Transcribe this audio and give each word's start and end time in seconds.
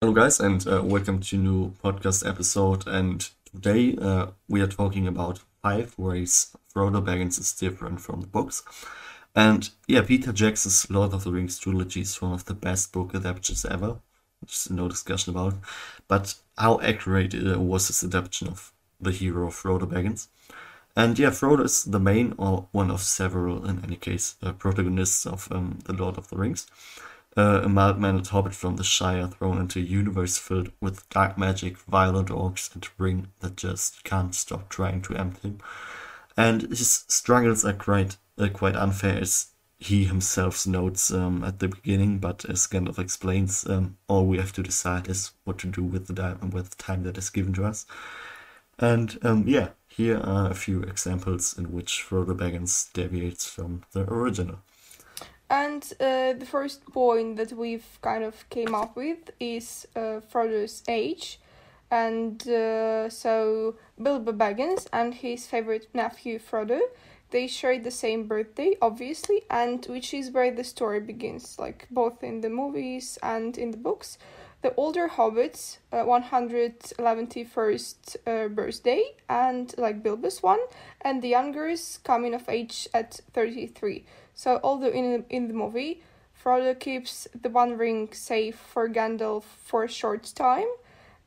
Hello, 0.00 0.12
guys, 0.12 0.38
and 0.38 0.64
uh, 0.68 0.80
welcome 0.84 1.18
to 1.18 1.36
new 1.36 1.74
podcast 1.82 2.24
episode. 2.24 2.86
And 2.86 3.28
today 3.52 3.96
uh, 4.00 4.28
we 4.48 4.60
are 4.60 4.68
talking 4.68 5.08
about 5.08 5.40
five 5.60 5.98
ways 5.98 6.56
Frodo 6.72 7.04
Baggins 7.04 7.40
is 7.40 7.52
different 7.52 8.00
from 8.00 8.20
the 8.20 8.28
books. 8.28 8.62
And 9.34 9.68
yeah, 9.88 10.02
Peter 10.02 10.32
Jackson's 10.32 10.88
Lord 10.88 11.12
of 11.12 11.24
the 11.24 11.32
Rings 11.32 11.58
trilogy 11.58 12.02
is 12.02 12.22
one 12.22 12.32
of 12.32 12.44
the 12.44 12.54
best 12.54 12.92
book 12.92 13.12
adaptations 13.12 13.64
ever. 13.64 13.96
There's 14.40 14.70
no 14.70 14.86
discussion 14.86 15.32
about. 15.34 15.54
But 16.06 16.36
how 16.56 16.78
accurate 16.80 17.34
uh, 17.34 17.58
was 17.58 17.88
his 17.88 18.04
adaptation 18.04 18.46
of 18.46 18.72
the 19.00 19.10
hero 19.10 19.48
of 19.48 19.54
Frodo 19.54 19.90
Baggins? 19.90 20.28
And 20.94 21.18
yeah, 21.18 21.30
Frodo 21.30 21.64
is 21.64 21.82
the 21.82 21.98
main 21.98 22.36
or 22.38 22.68
one 22.70 22.92
of 22.92 23.00
several, 23.00 23.68
in 23.68 23.82
any 23.82 23.96
case, 23.96 24.36
uh, 24.44 24.52
protagonists 24.52 25.26
of 25.26 25.50
um, 25.50 25.80
the 25.86 25.92
Lord 25.92 26.18
of 26.18 26.28
the 26.28 26.36
Rings 26.36 26.68
uh, 27.38 27.62
a 27.62 27.68
mild-mannered 27.68 28.26
hobbit 28.26 28.54
from 28.54 28.76
the 28.76 28.84
Shire 28.84 29.28
thrown 29.28 29.58
into 29.58 29.78
a 29.78 29.82
universe 29.82 30.36
filled 30.38 30.72
with 30.80 31.08
dark 31.08 31.38
magic, 31.38 31.78
violent 31.78 32.28
orcs, 32.28 32.74
and 32.74 32.84
a 32.84 33.02
ring 33.02 33.28
that 33.40 33.56
just 33.56 34.02
can't 34.02 34.34
stop 34.34 34.68
trying 34.68 35.02
to 35.02 35.16
empty 35.16 35.48
him. 35.48 35.60
And 36.36 36.62
his 36.62 37.04
struggles 37.08 37.64
are 37.64 37.72
quite 37.72 38.16
uh, 38.38 38.48
quite 38.48 38.76
unfair, 38.76 39.20
as 39.20 39.46
he 39.78 40.04
himself 40.04 40.66
notes 40.66 41.12
um, 41.12 41.44
at 41.44 41.60
the 41.60 41.68
beginning, 41.68 42.18
but 42.18 42.44
as 42.46 42.66
Gandalf 42.66 42.98
explains, 42.98 43.68
um, 43.68 43.96
all 44.08 44.26
we 44.26 44.38
have 44.38 44.52
to 44.54 44.62
decide 44.62 45.08
is 45.08 45.32
what 45.44 45.58
to 45.58 45.68
do 45.68 45.84
with 45.84 46.08
the 46.08 46.14
time, 46.14 46.50
with 46.50 46.70
the 46.70 46.82
time 46.82 47.04
that 47.04 47.18
is 47.18 47.30
given 47.30 47.52
to 47.54 47.64
us. 47.64 47.86
And 48.78 49.18
um, 49.22 49.44
yeah, 49.46 49.70
here 49.88 50.18
are 50.18 50.50
a 50.50 50.54
few 50.54 50.82
examples 50.82 51.56
in 51.56 51.72
which 51.72 52.04
Frodo 52.08 52.36
Baggins 52.36 52.92
deviates 52.92 53.46
from 53.46 53.82
the 53.92 54.02
original. 54.12 54.58
And 55.50 55.82
uh, 55.98 56.34
the 56.34 56.46
first 56.46 56.84
point 56.92 57.36
that 57.36 57.52
we've 57.52 57.98
kind 58.02 58.22
of 58.22 58.48
came 58.50 58.74
up 58.74 58.96
with 58.96 59.30
is 59.40 59.88
uh, 59.96 60.20
Frodo's 60.30 60.82
age. 60.88 61.40
And 61.90 62.46
uh, 62.46 63.08
so 63.08 63.76
Bilbo 64.00 64.32
Baggins 64.32 64.86
and 64.92 65.14
his 65.14 65.46
favorite 65.46 65.88
nephew 65.94 66.38
Frodo, 66.38 66.80
they 67.30 67.46
share 67.46 67.78
the 67.78 67.90
same 67.90 68.26
birthday, 68.26 68.76
obviously, 68.82 69.42
and 69.50 69.84
which 69.86 70.12
is 70.12 70.30
where 70.30 70.50
the 70.50 70.64
story 70.64 71.00
begins, 71.00 71.58
like 71.58 71.86
both 71.90 72.22
in 72.22 72.42
the 72.42 72.50
movies 72.50 73.18
and 73.22 73.56
in 73.56 73.70
the 73.70 73.78
books. 73.78 74.18
The 74.60 74.74
older 74.74 75.08
hobbits, 75.08 75.78
uh, 75.92 75.98
111st 75.98 78.16
uh, 78.26 78.48
birthday, 78.48 79.04
and 79.28 79.72
like 79.78 80.02
Bilbo's 80.02 80.42
one, 80.42 80.58
and 81.00 81.22
the 81.22 81.28
youngers 81.28 82.00
coming 82.02 82.34
of 82.34 82.48
age 82.48 82.88
at 82.92 83.20
33. 83.32 84.04
So 84.34 84.58
although 84.64 84.90
in 84.90 85.24
in 85.30 85.46
the 85.46 85.54
movie, 85.54 86.02
Frodo 86.34 86.74
keeps 86.78 87.28
the 87.40 87.50
One 87.50 87.76
Ring 87.76 88.12
safe 88.12 88.56
for 88.56 88.88
Gandalf 88.88 89.42
for 89.42 89.84
a 89.84 89.88
short 89.88 90.32
time, 90.34 90.68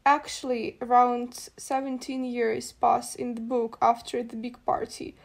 actually 0.05 0.77
around 0.81 1.49
17 1.57 2.25
years 2.25 2.71
pass 2.71 3.15
in 3.15 3.35
the 3.35 3.41
book 3.41 3.77
after 3.81 4.23
the 4.23 4.35
big 4.35 4.63
party. 4.65 5.15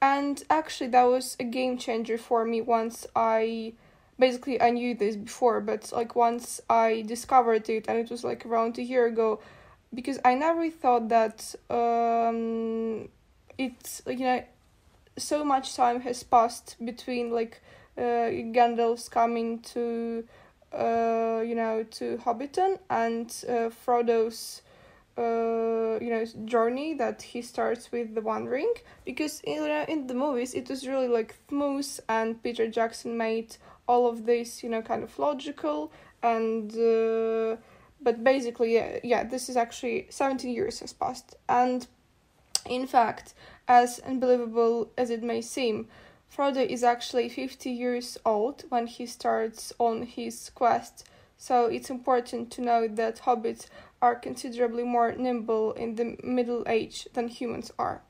And 0.00 0.42
actually 0.48 0.90
that 0.90 1.04
was 1.04 1.36
a 1.40 1.44
game 1.44 1.78
changer 1.78 2.18
for 2.18 2.44
me 2.44 2.60
once 2.60 3.06
I 3.14 3.74
basically 4.18 4.60
I 4.60 4.70
knew 4.70 4.94
this 4.94 5.16
before, 5.16 5.60
but 5.60 5.92
like 5.92 6.14
once 6.14 6.60
I 6.68 7.04
discovered 7.06 7.68
it 7.68 7.86
and 7.88 7.98
it 7.98 8.10
was 8.10 8.24
like 8.24 8.46
around 8.46 8.78
a 8.78 8.82
year 8.82 9.06
ago 9.06 9.40
because 9.94 10.18
I 10.24 10.34
never 10.34 10.70
thought 10.70 11.08
that 11.08 11.54
um 11.70 13.08
it's 13.58 14.02
you 14.06 14.20
know 14.20 14.44
so 15.18 15.44
much 15.44 15.74
time 15.74 16.00
has 16.00 16.22
passed 16.22 16.76
between 16.84 17.30
like 17.30 17.62
uh, 17.96 18.28
Gandalf's 18.52 19.08
coming 19.08 19.60
to 19.60 20.24
uh, 20.72 21.42
you 21.44 21.54
know 21.54 21.84
to 21.92 22.18
Hobbiton 22.18 22.78
and 22.90 23.28
uh, 23.48 23.70
Frodo's 23.70 24.62
uh, 25.16 25.98
you 26.00 26.10
know 26.10 26.24
journey 26.44 26.92
that 26.94 27.22
he 27.22 27.40
starts 27.40 27.90
with 27.90 28.14
the 28.14 28.20
One 28.20 28.44
Ring. 28.46 28.72
Because 29.04 29.40
in, 29.44 29.64
in 29.88 30.06
the 30.06 30.14
movies 30.14 30.54
it 30.54 30.68
was 30.68 30.86
really 30.86 31.08
like 31.08 31.36
smooth 31.48 31.88
and 32.08 32.42
Peter 32.42 32.68
Jackson 32.68 33.16
made 33.16 33.56
all 33.86 34.06
of 34.06 34.26
this 34.26 34.62
you 34.62 34.68
know 34.68 34.82
kind 34.82 35.02
of 35.02 35.18
logical 35.18 35.92
and 36.22 36.76
uh, 36.76 37.56
but 38.00 38.22
basically 38.22 38.74
yeah, 38.74 38.98
yeah 39.02 39.24
this 39.24 39.48
is 39.48 39.56
actually 39.56 40.06
17 40.10 40.52
years 40.52 40.80
has 40.80 40.92
passed 40.92 41.34
and 41.48 41.86
in 42.68 42.86
fact 42.86 43.34
as 43.68 43.98
unbelievable 44.00 44.90
as 44.96 45.10
it 45.10 45.22
may 45.22 45.40
seem, 45.40 45.88
Frodo 46.34 46.64
is 46.64 46.84
actually 46.84 47.28
50 47.28 47.70
years 47.70 48.18
old 48.24 48.64
when 48.68 48.86
he 48.86 49.06
starts 49.06 49.72
on 49.78 50.02
his 50.02 50.50
quest, 50.50 51.04
so 51.36 51.66
it's 51.66 51.90
important 51.90 52.50
to 52.52 52.60
note 52.62 52.96
that 52.96 53.22
hobbits 53.22 53.66
are 54.00 54.14
considerably 54.14 54.84
more 54.84 55.12
nimble 55.12 55.72
in 55.72 55.96
the 55.96 56.16
middle 56.22 56.64
age 56.66 57.08
than 57.14 57.28
humans 57.28 57.72
are. 57.78 58.02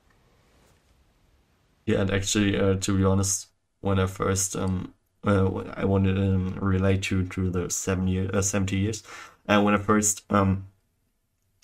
Yeah, 1.85 2.01
and 2.01 2.11
actually, 2.11 2.59
uh, 2.59 2.75
to 2.77 2.97
be 2.97 3.05
honest, 3.05 3.47
when 3.81 4.01
I 4.01 4.07
first 4.07 4.57
um, 4.57 4.93
uh, 5.27 5.65
I 5.77 5.85
wanted 5.85 6.15
to 6.15 6.35
um, 6.35 6.59
relate 6.61 7.03
to 7.05 7.27
to 7.27 7.51
the 7.51 7.71
seven 7.71 8.09
year, 8.09 8.31
uh, 8.33 8.43
70 8.43 8.77
years, 8.77 9.03
and 9.47 9.65
when 9.65 9.75
I 9.75 9.79
first 9.79 10.25
um, 10.31 10.67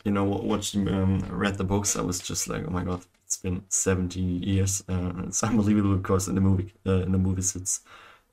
you 0.04 0.12
know 0.12 0.24
watched 0.24 0.76
um, 0.76 1.20
read 1.30 1.56
the 1.56 1.64
books, 1.64 1.96
I 1.96 2.02
was 2.02 2.20
just 2.20 2.48
like, 2.48 2.64
oh 2.66 2.70
my 2.70 2.84
god, 2.84 3.04
it's 3.24 3.36
been 3.36 3.64
70 3.68 4.20
years. 4.20 4.82
Uh, 4.88 5.12
it's 5.24 5.42
unbelievable 5.50 5.96
because 5.96 6.28
in 6.28 6.34
the 6.34 6.40
movie, 6.40 6.72
uh, 6.86 7.02
in 7.02 7.12
the 7.12 7.18
movies, 7.18 7.56
it's 7.56 7.80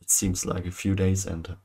it 0.01 0.09
seems 0.09 0.45
like 0.45 0.65
a 0.65 0.71
few 0.71 0.95
days, 0.95 1.25
and 1.25 1.49
uh, 1.49 1.55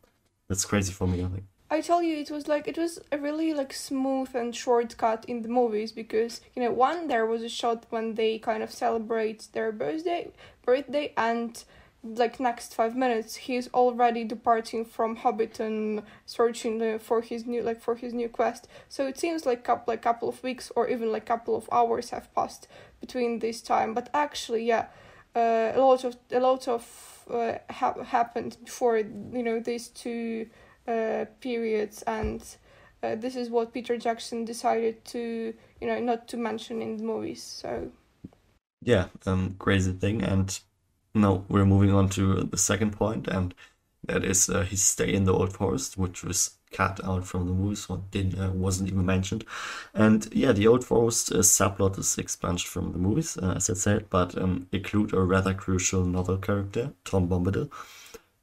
that's 0.48 0.64
crazy 0.64 0.92
for 0.92 1.06
me. 1.06 1.24
I 1.24 1.28
think. 1.28 1.44
I 1.70 1.80
tell 1.80 2.02
you, 2.02 2.18
it 2.18 2.30
was 2.30 2.46
like 2.46 2.68
it 2.68 2.78
was 2.78 3.00
a 3.10 3.18
really 3.18 3.52
like 3.54 3.72
smooth 3.72 4.34
and 4.34 4.54
shortcut 4.54 5.24
in 5.26 5.42
the 5.42 5.48
movies 5.48 5.90
because 5.90 6.40
you 6.54 6.62
know 6.62 6.70
one 6.70 7.08
there 7.08 7.26
was 7.26 7.42
a 7.42 7.48
shot 7.48 7.86
when 7.90 8.14
they 8.14 8.38
kind 8.38 8.62
of 8.62 8.70
celebrate 8.70 9.48
their 9.52 9.72
birthday, 9.72 10.30
birthday, 10.64 11.12
and 11.16 11.64
like 12.04 12.38
next 12.38 12.74
five 12.74 12.94
minutes 12.94 13.34
he's 13.34 13.68
already 13.68 14.24
departing 14.24 14.84
from 14.84 15.16
Hobbiton 15.16 16.02
searching 16.26 16.98
for 16.98 17.22
his 17.22 17.46
new 17.46 17.62
like 17.62 17.80
for 17.80 17.94
his 17.94 18.12
new 18.12 18.28
quest. 18.28 18.68
So 18.88 19.06
it 19.06 19.18
seems 19.18 19.46
like 19.46 19.64
couple 19.64 19.92
like 19.92 20.02
couple 20.02 20.28
of 20.28 20.42
weeks 20.42 20.70
or 20.76 20.88
even 20.88 21.10
like 21.10 21.26
couple 21.26 21.56
of 21.56 21.68
hours 21.72 22.10
have 22.10 22.32
passed 22.34 22.68
between 23.00 23.38
this 23.38 23.62
time. 23.62 23.94
But 23.94 24.10
actually 24.12 24.64
yeah 24.64 24.86
uh, 25.34 25.72
a 25.74 25.80
lot 25.80 26.04
of 26.04 26.16
a 26.30 26.40
lot 26.40 26.68
of 26.68 27.24
uh, 27.30 27.54
ha- 27.70 28.02
happened 28.04 28.58
before 28.64 28.98
you 28.98 29.42
know 29.42 29.58
these 29.58 29.88
two 29.88 30.46
uh, 30.86 31.24
periods. 31.40 32.02
And 32.02 32.44
uh, 33.02 33.14
this 33.16 33.34
is 33.34 33.48
what 33.48 33.72
Peter 33.72 33.96
Jackson 33.96 34.44
decided 34.44 35.04
to 35.06 35.54
you 35.80 35.86
know 35.86 35.98
not 36.00 36.28
to 36.28 36.36
mention 36.36 36.82
in 36.82 36.98
the 36.98 37.04
movies. 37.04 37.42
So 37.42 37.90
yeah 38.82 39.06
um 39.26 39.56
crazy 39.58 39.92
thing. 39.92 40.22
And 40.22 40.58
now 41.14 41.44
we're 41.48 41.64
moving 41.64 41.92
on 41.92 42.08
to 42.10 42.42
the 42.44 42.58
second 42.58 42.92
point, 42.92 43.28
and 43.28 43.54
that 44.06 44.24
is 44.24 44.50
uh, 44.50 44.62
his 44.62 44.82
stay 44.82 45.12
in 45.12 45.24
the 45.24 45.32
Old 45.32 45.54
Forest, 45.54 45.96
which 45.96 46.22
was 46.24 46.58
cut 46.72 47.02
out 47.04 47.24
from 47.24 47.46
the 47.46 47.52
movie, 47.52 47.76
so 47.76 48.04
didn't 48.10 48.38
uh, 48.38 48.50
wasn't 48.50 48.88
even 48.88 49.06
mentioned. 49.06 49.44
And 49.94 50.28
yeah, 50.32 50.52
the 50.52 50.66
Old 50.66 50.84
Forest 50.84 51.32
uh, 51.32 51.36
subplot 51.36 51.98
is 51.98 52.18
expunged 52.18 52.66
from 52.66 52.92
the 52.92 52.98
movies, 52.98 53.38
uh, 53.38 53.54
as 53.56 53.70
I 53.70 53.74
said, 53.74 54.10
but 54.10 54.36
um, 54.36 54.66
include 54.72 55.14
a 55.14 55.20
rather 55.20 55.54
crucial 55.54 56.04
novel 56.04 56.36
character, 56.38 56.92
Tom 57.04 57.28
Bombadil. 57.28 57.70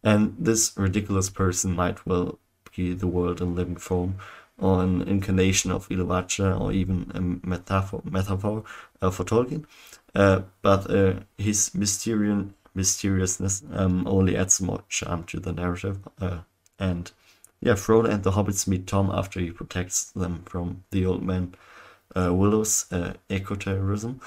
And 0.03 0.35
this 0.39 0.73
ridiculous 0.77 1.29
person 1.29 1.75
might 1.75 2.05
well 2.07 2.39
be 2.75 2.93
the 2.93 3.07
world 3.07 3.41
in 3.41 3.55
living 3.55 3.75
form, 3.75 4.15
or 4.57 4.81
an 4.81 5.01
incarnation 5.03 5.71
of 5.71 5.89
Iluvatar, 5.89 6.59
or 6.59 6.71
even 6.71 7.11
a 7.13 7.47
metaphor, 7.47 8.01
metaphor 8.05 8.63
uh, 9.01 9.11
for 9.11 9.25
Tolkien. 9.25 9.65
Uh, 10.15 10.41
but 10.61 10.89
his 11.37 11.73
mysterious 11.75 12.45
mysteriousness 12.75 13.63
um, 13.73 14.07
only 14.07 14.35
adds 14.37 14.61
more 14.61 14.83
charm 14.89 15.23
to 15.25 15.39
the 15.39 15.53
narrative. 15.53 15.99
Uh, 16.19 16.39
and 16.79 17.11
yeah, 17.59 17.73
Frodo 17.73 18.09
and 18.09 18.23
the 18.23 18.31
hobbits 18.31 18.67
meet 18.67 18.87
Tom 18.87 19.11
after 19.11 19.39
he 19.39 19.51
protects 19.51 20.05
them 20.11 20.43
from 20.45 20.83
the 20.91 21.05
old 21.05 21.23
man 21.23 21.55
uh, 22.15 22.33
Willow's 22.33 22.91
uh, 22.91 23.13
eco-terrorism. 23.29 24.19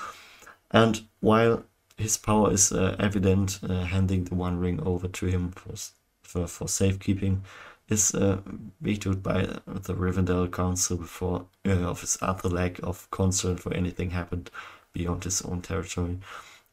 And 0.71 1.03
while 1.21 1.65
his 1.97 2.17
power 2.17 2.53
is 2.53 2.73
uh, 2.73 2.97
evident, 2.99 3.61
uh, 3.63 3.85
handing 3.85 4.25
the 4.25 4.35
One 4.35 4.59
Ring 4.59 4.81
over 4.85 5.09
to 5.09 5.27
him 5.27 5.51
for, 5.51 5.75
for, 6.23 6.47
for 6.47 6.69
safekeeping 6.69 7.45
is 7.89 8.15
uh, 8.15 8.39
vetoed 8.81 9.23
by 9.23 9.43
the 9.67 9.95
Rivendell 9.95 10.51
Council 10.51 10.97
before 10.97 11.47
uh, 11.67 11.71
of 11.71 12.01
his 12.01 12.17
utter 12.23 12.49
lack 12.49 12.81
of 12.83 13.11
concern 13.11 13.57
for 13.57 13.75
anything 13.75 14.11
happened 14.11 14.51
beyond 14.93 15.25
his 15.25 15.43
own 15.43 15.61
territory. 15.61 16.19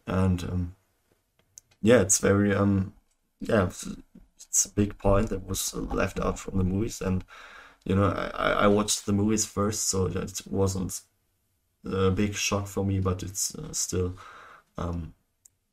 And 0.08 0.44
um, 0.44 0.76
yeah, 1.82 2.02
it's 2.02 2.20
very 2.20 2.54
um 2.54 2.94
yeah, 3.40 3.66
it's, 3.68 4.66
a 4.66 4.70
big 4.70 4.98
point 4.98 5.30
that 5.30 5.48
was 5.48 5.74
left 5.74 6.20
out 6.20 6.38
from 6.38 6.58
the 6.58 6.64
movies, 6.64 7.02
and 7.02 7.24
you 7.86 7.96
know 7.96 8.10
I 8.36 8.66
I 8.66 8.68
watched 8.68 9.06
the 9.06 9.14
movies 9.14 9.46
first, 9.46 9.90
so 9.90 10.08
it 10.08 10.42
wasn't 10.48 11.02
a 11.86 12.12
big 12.12 12.36
shock 12.36 12.68
for 12.68 12.86
me, 12.86 13.00
but 13.00 13.24
it's 13.24 13.56
uh, 13.56 13.74
still 13.74 14.18
um 14.78 15.14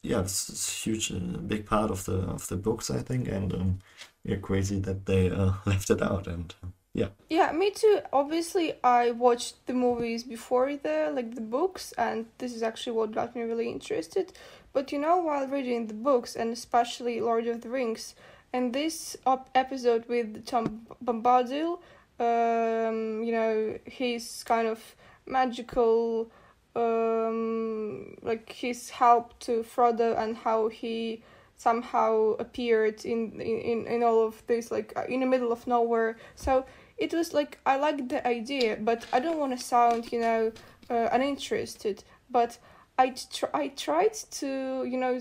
yeah, 0.02 0.20
it's, 0.20 0.48
it's 0.48 0.82
huge, 0.84 1.12
uh, 1.12 1.38
big 1.46 1.66
part 1.66 1.90
of 1.90 2.04
the 2.04 2.18
of 2.18 2.46
the 2.48 2.56
books, 2.56 2.90
I 2.90 2.98
think, 2.98 3.28
and 3.28 3.52
um, 3.52 3.78
yeah, 4.24 4.36
crazy 4.36 4.78
that 4.80 5.06
they 5.06 5.30
uh, 5.30 5.52
left 5.66 5.90
it 5.90 6.02
out, 6.02 6.26
and 6.26 6.54
yeah. 6.94 7.08
Yeah, 7.28 7.52
me 7.52 7.70
too. 7.70 8.00
Obviously, 8.12 8.74
I 8.82 9.10
watched 9.10 9.66
the 9.66 9.74
movies 9.74 10.24
before 10.24 10.76
the 10.76 11.10
like 11.12 11.34
the 11.34 11.40
books, 11.40 11.92
and 11.98 12.26
this 12.38 12.54
is 12.54 12.62
actually 12.62 12.96
what 12.96 13.12
got 13.12 13.34
me 13.34 13.42
really 13.42 13.68
interested. 13.68 14.32
But 14.78 14.92
you 14.92 15.00
know, 15.00 15.16
while 15.16 15.48
reading 15.48 15.88
the 15.88 15.94
books 16.08 16.36
and 16.36 16.52
especially 16.52 17.20
Lord 17.20 17.48
of 17.48 17.62
the 17.62 17.68
Rings, 17.68 18.14
and 18.52 18.72
this 18.72 19.16
op- 19.26 19.50
episode 19.52 20.06
with 20.06 20.46
Tom 20.46 20.86
Bombadil, 21.04 21.80
um, 22.20 23.24
you 23.24 23.32
know, 23.32 23.76
his 23.86 24.44
kind 24.44 24.68
of 24.68 24.94
magical, 25.26 26.30
um, 26.76 28.14
like 28.22 28.52
his 28.52 28.90
help 28.90 29.36
to 29.40 29.64
Frodo 29.64 30.16
and 30.16 30.36
how 30.36 30.68
he 30.68 31.24
somehow 31.56 32.36
appeared 32.38 33.04
in 33.04 33.40
in 33.40 33.84
in 33.84 34.04
all 34.04 34.24
of 34.24 34.46
this 34.46 34.70
like 34.70 34.96
in 35.08 35.18
the 35.18 35.26
middle 35.26 35.50
of 35.50 35.66
nowhere. 35.66 36.16
So 36.36 36.64
it 36.98 37.12
was 37.12 37.34
like 37.34 37.58
i 37.66 37.76
like 37.76 38.08
the 38.08 38.26
idea 38.26 38.76
but 38.80 39.06
i 39.12 39.20
don't 39.20 39.38
want 39.38 39.56
to 39.56 39.64
sound 39.64 40.10
you 40.12 40.20
know 40.20 40.52
uh, 40.88 41.08
uninterested. 41.10 42.04
But 42.30 42.58
i 42.98 43.10
tr- 43.10 43.54
i 43.54 43.68
tried 43.68 44.14
to 44.30 44.84
you 44.84 44.98
know 44.98 45.20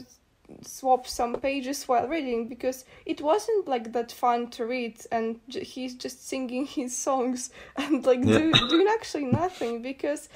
swap 0.61 1.05
some 1.07 1.35
pages 1.35 1.87
while 1.87 2.07
reading 2.07 2.47
because 2.47 2.85
it 3.05 3.19
wasn't 3.21 3.67
like 3.67 3.91
that 3.91 4.11
fun 4.11 4.47
to 4.49 4.65
read 4.65 4.95
and 5.11 5.39
j- 5.49 5.63
he's 5.63 5.93
just 5.95 6.27
singing 6.27 6.65
his 6.79 6.95
songs 6.95 7.49
and 7.75 8.05
like 8.05 8.23
Yeah. 8.23 8.37
do, 8.37 8.51
doing 8.69 8.87
actually 8.87 9.25
nothing 9.25 9.81
because 9.81 10.29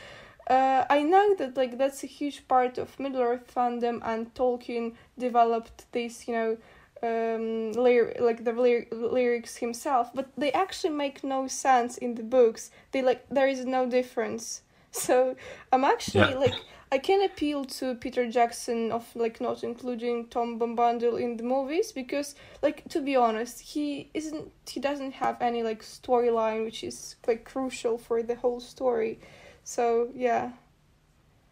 uh, 0.50 0.84
I 0.90 1.04
know 1.04 1.36
that 1.36 1.56
like 1.56 1.78
that's 1.78 2.04
a 2.04 2.08
huge 2.08 2.48
part 2.48 2.78
of 2.78 3.00
Middle 3.00 3.22
Earth 3.22 3.54
fandom 3.56 4.02
and 4.04 4.34
Tolkien 4.34 4.96
developed 5.18 5.86
this 5.94 6.28
you 6.28 6.34
know 6.34 6.58
um 7.04 7.72
lyr- 7.74 8.16
like 8.20 8.44
the 8.44 8.52
lyr- 8.52 8.88
lyrics 8.92 9.58
himself 9.58 10.12
but 10.14 10.28
they 10.38 10.52
actually 10.52 10.94
make 10.94 11.24
no 11.24 11.48
sense 11.48 11.98
in 11.98 12.16
the 12.16 12.24
books 12.24 12.70
they 12.92 13.02
like 13.02 13.26
there 13.30 13.48
is 13.48 13.66
no 13.66 13.86
difference 13.88 14.62
so 15.06 15.36
I'm 15.72 15.84
actually 15.84 16.32
Yeah. 16.32 16.38
like 16.38 16.56
I 16.92 16.98
can 16.98 17.24
appeal 17.24 17.64
to 17.66 17.96
Peter 17.96 18.30
Jackson 18.30 18.92
of 18.92 19.16
like 19.16 19.40
not 19.40 19.64
including 19.64 20.28
Tom 20.28 20.60
Bombadil 20.60 21.20
in 21.20 21.38
the 21.38 21.44
movies 21.44 21.92
because 21.94 22.36
like 22.62 22.84
to 22.90 23.02
be 23.02 23.16
honest 23.16 23.62
he 23.62 24.10
isn't 24.14 24.52
he 24.68 24.80
doesn't 24.80 25.14
have 25.14 25.42
any 25.42 25.64
like 25.64 25.82
storyline 25.84 26.66
which 26.66 26.84
is 26.84 27.16
like 27.28 27.46
crucial 27.46 27.98
for 27.98 28.22
the 28.24 28.36
whole 28.36 28.60
story 28.60 29.20
so 29.64 30.10
yeah 30.14 30.52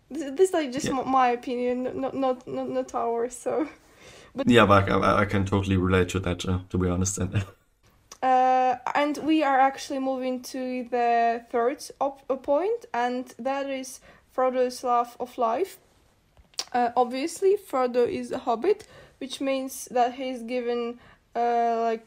this, 0.10 0.32
this 0.36 0.50
is 0.50 0.54
like 0.54 0.72
just 0.72 0.90
Yeah. 0.90 1.00
m- 1.00 1.10
my 1.10 1.30
opinion 1.30 1.84
not 2.02 2.16
not 2.16 2.48
not, 2.48 2.70
not 2.70 2.94
ours 2.96 3.36
so 3.36 3.68
Yeah, 4.46 4.66
but 4.66 4.90
I, 4.90 5.22
I 5.22 5.26
can 5.26 5.46
totally 5.46 5.78
relate 5.78 6.10
to 6.10 6.20
that, 6.20 6.46
uh, 6.46 6.60
to 6.70 6.78
be 6.78 6.88
honest. 6.88 7.18
And 7.18 7.34
and 8.96 9.18
we 9.18 9.44
are 9.44 9.60
actually 9.60 10.00
moving 10.00 10.42
to 10.44 10.88
the 10.90 11.44
third 11.50 11.84
op- 12.00 12.24
uh, 12.30 12.36
point, 12.36 12.86
and 12.94 13.34
that 13.40 13.70
is 13.70 14.00
Frodo's 14.36 14.84
love 14.84 15.16
of 15.20 15.38
life. 15.38 15.78
Uh, 16.74 16.92
obviously, 16.96 17.58
Frodo 17.58 18.08
is 18.08 18.32
a 18.32 18.40
hobbit, 18.40 18.86
which 19.20 19.42
means 19.42 19.88
that 19.92 20.14
he 20.14 20.30
is 20.30 20.44
given 20.44 21.00
uh, 21.36 21.82
like 21.82 22.06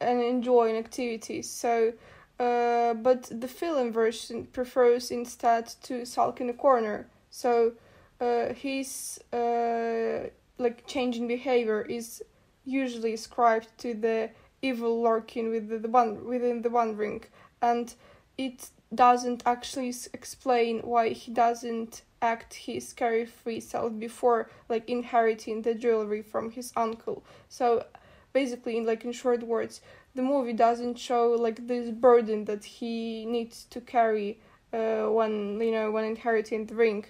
an 0.00 0.20
enjoying 0.20 0.76
activities. 0.76 1.48
So, 1.50 1.92
uh, 2.38 2.94
but 2.94 3.30
the 3.30 3.48
film 3.48 3.92
version 3.92 4.46
prefers 4.46 5.10
instead 5.10 5.66
to 5.84 6.04
sulk 6.04 6.40
in 6.40 6.50
a 6.50 6.54
corner. 6.54 7.08
So, 7.30 7.72
uh, 8.20 8.52
his 8.54 9.18
uh, 9.32 10.28
like 10.58 10.86
changing 10.86 11.26
behavior 11.26 11.82
is 11.82 12.22
usually 12.64 13.14
ascribed 13.14 13.68
to 13.78 13.94
the 13.94 14.30
evil 14.62 15.02
lurking 15.02 15.50
with 15.50 15.82
the, 15.82 15.88
one 15.88 16.24
within 16.24 16.62
the 16.62 16.70
One 16.70 16.96
Ring, 16.96 17.24
and 17.60 17.94
it 18.38 18.70
doesn't 18.94 19.42
actually 19.44 19.94
explain 20.12 20.80
why 20.80 21.10
he 21.10 21.32
doesn't 21.32 22.02
act 22.20 22.54
his 22.54 22.92
carefree 22.92 23.60
self 23.60 23.98
before 23.98 24.48
like 24.68 24.88
inheriting 24.88 25.62
the 25.62 25.74
jewelry 25.74 26.22
from 26.22 26.52
his 26.52 26.72
uncle. 26.76 27.24
So 27.48 27.84
basically, 28.32 28.76
in 28.76 28.86
like 28.86 29.04
in 29.04 29.12
short 29.12 29.42
words, 29.42 29.80
the 30.14 30.22
movie 30.22 30.52
doesn't 30.52 30.98
show 30.98 31.30
like 31.32 31.66
this 31.66 31.90
burden 31.90 32.44
that 32.44 32.64
he 32.64 33.26
needs 33.26 33.64
to 33.70 33.80
carry 33.80 34.38
uh, 34.72 35.06
when 35.06 35.60
you 35.60 35.72
know 35.72 35.90
when 35.90 36.04
inheriting 36.04 36.66
the 36.66 36.74
ring. 36.74 37.04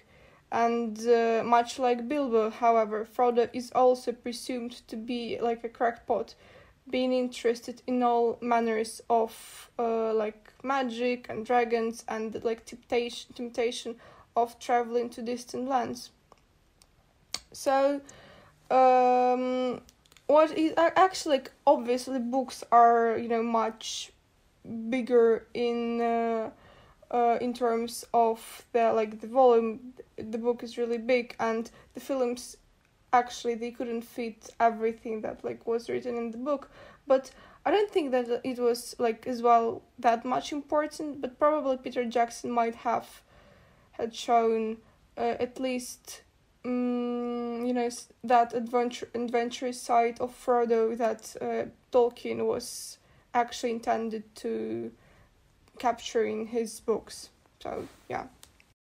And 0.51 0.99
uh, 1.09 1.43
much 1.45 1.79
like 1.79 2.09
Bilbo, 2.09 2.51
however, 2.51 3.07
Frodo 3.07 3.49
is 3.55 3.73
also 3.75 4.13
presumed 4.13 4.87
to 4.89 4.97
be 4.97 5.39
like 5.41 5.65
a 5.65 5.69
crackpot, 5.71 6.35
being 6.91 7.13
interested 7.13 7.83
in 7.87 8.03
all 8.03 8.39
manners 8.41 9.01
of 9.09 9.71
uh, 9.79 10.13
like 10.13 10.53
magic 10.63 11.27
and 11.29 11.47
dragons 11.47 12.05
and 12.09 12.43
like 12.45 12.65
temptation 12.65 13.33
temptation 13.35 13.97
of 14.37 14.59
traveling 14.59 15.11
to 15.11 15.23
distant 15.23 15.69
lands. 15.69 16.11
So, 17.53 18.01
um, 18.71 19.81
what 20.27 20.57
is 20.57 20.73
actually 20.77 21.37
like 21.37 21.53
obviously 21.67 22.19
books 22.19 22.65
are 22.73 23.19
you 23.19 23.29
know 23.29 23.43
much 23.43 24.13
bigger 24.89 25.47
in 25.55 26.01
uh, 26.01 26.51
uh, 27.11 27.39
in 27.41 27.53
terms 27.53 28.05
of 28.15 28.65
the 28.73 28.93
like 28.93 29.21
the 29.21 29.27
volume. 29.27 29.95
The 30.17 30.39
book 30.39 30.63
is 30.63 30.79
really 30.79 30.99
big, 30.99 31.35
and 31.39 31.71
the 31.95 32.01
films 32.01 32.57
actually 33.13 33.55
they 33.55 33.71
couldn't 33.71 34.03
fit 34.03 34.51
everything 34.61 35.21
that 35.21 35.45
like 35.45 35.67
was 35.67 35.89
written 35.89 36.17
in 36.17 36.31
the 36.31 36.39
book. 36.39 36.71
But 37.07 37.31
i 37.65 37.71
don't 37.71 37.91
think 37.91 38.11
that 38.11 38.41
it 38.45 38.59
was 38.59 38.97
like 38.99 39.27
as 39.27 39.41
well 39.41 39.83
that 39.99 40.25
much 40.25 40.53
important 40.53 41.21
but 41.21 41.39
probably 41.39 41.77
peter 41.77 42.05
jackson 42.05 42.51
might 42.51 42.75
have 42.75 43.23
had 43.93 44.15
shown 44.15 44.77
uh, 45.17 45.35
at 45.39 45.61
least 45.61 46.23
um, 46.65 47.65
you 47.65 47.73
know 47.73 47.89
that 48.25 48.55
adventure 48.55 49.09
adventurous 49.15 49.81
side 49.81 50.19
of 50.21 50.33
frodo 50.33 50.97
that 50.97 51.37
uh, 51.41 51.69
tolkien 51.93 52.47
was 52.47 52.99
actually 53.35 53.71
intended 53.71 54.23
to 54.35 54.93
capture 55.79 56.25
in 56.25 56.47
his 56.47 56.81
books. 56.81 57.31
So 57.63 57.89
yeah 58.09 58.27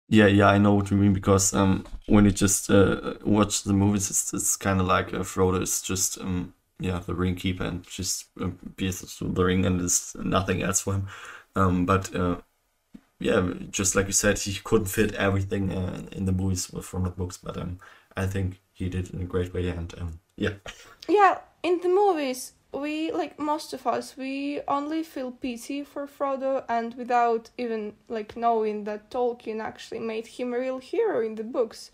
yeah, 0.09 0.27
yeah, 0.27 0.49
I 0.49 0.59
know 0.59 0.75
what 0.75 0.91
you 0.91 0.97
mean 0.97 1.12
because 1.12 1.55
um, 1.55 1.85
when 2.06 2.25
you 2.25 2.31
just 2.31 2.71
uh, 2.71 3.15
watch 3.25 3.62
the 3.65 3.73
movies, 3.73 4.11
it's, 4.11 4.35
it's 4.35 4.56
kind 4.56 4.81
of 4.81 4.87
like 4.87 5.15
uh, 5.15 5.21
Frodo 5.21 5.62
is 5.62 5.81
just 5.81 6.21
um, 6.21 6.55
yeah, 6.79 6.99
the 6.99 7.15
ring 7.15 7.37
keeper 7.37 7.65
and 7.65 7.85
just 7.87 8.27
um, 8.41 8.59
pierces 8.77 9.19
the 9.21 9.45
ring 9.45 9.65
and 9.65 9.81
there's 9.81 10.15
nothing 10.23 10.62
else 10.62 10.81
for 10.81 10.95
him. 10.95 11.09
Um, 11.56 11.87
but 11.87 12.15
uh, 12.15 12.37
yeah, 13.19 13.53
just 13.71 13.95
like 13.95 14.06
you 14.06 14.12
said, 14.12 14.38
he 14.38 14.61
couldn't 14.62 14.87
fit 14.87 15.14
everything 15.14 15.73
uh, 15.73 16.02
in 16.12 16.26
the 16.26 16.33
movies 16.33 16.67
from 16.83 17.05
the 17.05 17.11
books, 17.11 17.38
but 17.38 17.57
um, 17.57 17.78
I 18.17 18.26
think 18.26 18.61
he 18.73 18.88
did 18.88 19.11
in 19.11 19.23
a 19.23 19.25
great 19.25 19.55
way. 19.55 19.69
And 19.69 19.95
um, 19.99 20.21
yeah, 20.37 20.55
yeah 21.09 21.38
in 21.62 21.81
the 21.81 21.88
movies 21.88 22.52
we 22.81 23.12
like 23.12 23.38
most 23.38 23.73
of 23.73 23.87
us 23.87 24.16
we 24.16 24.61
only 24.69 25.02
feel 25.02 25.31
pity 25.31 25.83
for 25.85 26.07
frodo 26.07 26.64
and 26.69 26.95
without 26.95 27.50
even 27.59 27.95
like 28.09 28.37
knowing 28.37 28.85
that 28.85 29.11
tolkien 29.11 29.61
actually 29.61 30.00
made 30.00 30.26
him 30.26 30.52
a 30.54 30.59
real 30.59 30.78
hero 30.78 31.25
in 31.25 31.35
the 31.35 31.45
books. 31.45 31.90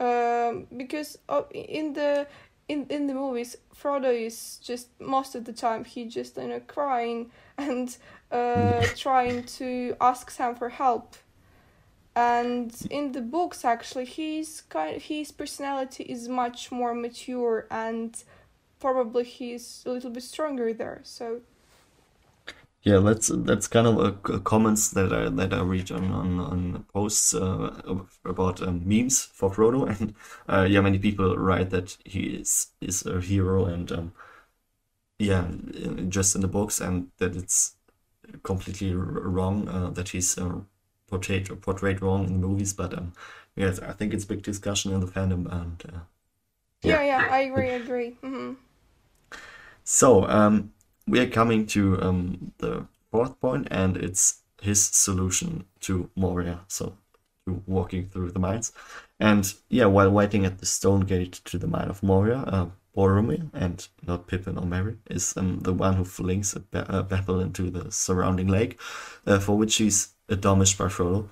Um, 0.00 0.68
because 0.76 1.18
uh, 1.28 1.42
in 1.52 1.92
the 1.94 2.26
in, 2.68 2.86
in 2.90 3.06
the 3.06 3.14
movies 3.14 3.56
frodo 3.74 4.12
is 4.12 4.58
just 4.62 4.88
most 5.00 5.34
of 5.34 5.44
the 5.44 5.52
time 5.52 5.84
he 5.84 6.04
just 6.04 6.36
you 6.36 6.48
know 6.48 6.60
crying 6.60 7.30
and 7.58 7.96
uh, 8.30 8.84
trying 8.96 9.44
to 9.44 9.96
ask 10.00 10.30
sam 10.30 10.54
for 10.54 10.68
help. 10.68 11.16
And 12.14 12.74
in 12.90 13.12
the 13.12 13.20
books 13.20 13.64
actually 13.64 14.04
he's 14.04 14.62
kind 14.62 15.00
his 15.00 15.32
personality 15.32 16.04
is 16.04 16.28
much 16.28 16.72
more 16.72 16.94
mature 16.94 17.66
and 17.70 18.16
probably 18.80 19.24
he's 19.24 19.82
a 19.86 19.90
little 19.92 20.10
bit 20.10 20.22
stronger 20.22 20.72
there 20.72 21.00
so. 21.04 21.40
Yeah, 22.82 22.98
that's 23.00 23.28
that's 23.34 23.66
kind 23.66 23.86
of 23.86 23.98
uh, 23.98 24.12
c- 24.26 24.40
comments 24.44 24.90
that 24.92 25.12
I 25.12 25.28
that 25.30 25.52
I 25.52 25.60
read 25.62 25.90
on 25.90 26.12
on, 26.12 26.40
on 26.40 26.84
posts 26.92 27.34
uh, 27.34 27.82
about 28.24 28.62
um, 28.62 28.82
memes 28.88 29.24
for 29.24 29.50
Frodo, 29.50 29.88
and 30.00 30.14
uh, 30.48 30.62
yeah, 30.68 30.80
many 30.80 30.98
people 30.98 31.36
write 31.36 31.70
that 31.70 31.96
he 32.04 32.36
is 32.36 32.68
is 32.80 33.04
a 33.04 33.20
hero, 33.20 33.66
and 33.66 33.90
um, 33.92 34.12
yeah, 35.18 35.48
just 36.08 36.34
in 36.34 36.40
the 36.42 36.48
books, 36.48 36.80
and 36.80 37.10
that 37.18 37.36
it's 37.36 37.76
completely 38.44 38.92
r- 38.92 38.98
wrong 38.98 39.68
uh, 39.68 39.90
that 39.90 40.10
he's 40.10 40.38
uh, 40.38 40.60
portrayed 41.08 41.48
portrayed 41.62 42.02
wrong 42.02 42.26
in 42.26 42.34
the 42.40 42.48
movies. 42.48 42.74
But 42.74 42.94
um, 42.98 43.14
yes, 43.56 43.80
I 43.80 43.92
think 43.92 44.14
it's 44.14 44.24
big 44.26 44.42
discussion 44.42 44.92
in 44.92 45.00
the 45.00 45.06
fandom, 45.08 45.50
and 45.52 45.82
uh, 45.94 46.00
yeah. 46.82 47.00
Yeah, 47.06 47.24
i 47.28 47.40
agree 47.40 47.70
I 47.70 47.74
agree. 47.76 48.10
Hmm 48.20 48.54
So, 49.90 50.28
um, 50.28 50.74
we 51.06 51.18
are 51.18 51.30
coming 51.30 51.64
to 51.68 51.98
um, 52.02 52.52
the 52.58 52.86
fourth 53.10 53.40
point, 53.40 53.68
and 53.70 53.96
it's 53.96 54.42
his 54.60 54.84
solution 54.84 55.64
to 55.80 56.10
Moria. 56.14 56.60
So, 56.68 56.98
to 57.46 57.62
walking 57.66 58.10
through 58.10 58.32
the 58.32 58.38
mines. 58.38 58.70
And 59.18 59.50
yeah, 59.70 59.86
while 59.86 60.10
waiting 60.10 60.44
at 60.44 60.58
the 60.58 60.66
stone 60.66 61.06
gate 61.06 61.40
to 61.46 61.56
the 61.56 61.66
mine 61.66 61.88
of 61.88 62.02
Moria, 62.02 62.40
uh, 62.40 62.66
Boromir 62.94 63.48
and 63.54 63.88
not 64.06 64.26
Pippin 64.26 64.58
or 64.58 64.66
Merry 64.66 64.98
is 65.08 65.34
um, 65.38 65.60
the 65.60 65.72
one 65.72 65.94
who 65.94 66.04
flings 66.04 66.54
a, 66.54 66.60
be- 66.60 66.84
a 66.86 67.02
pebble 67.02 67.40
into 67.40 67.70
the 67.70 67.90
surrounding 67.90 68.48
lake, 68.48 68.78
uh, 69.26 69.38
for 69.38 69.56
which 69.56 69.76
he's 69.76 70.08
admonished 70.28 70.76
by 70.76 70.88
Frodo. 70.88 71.30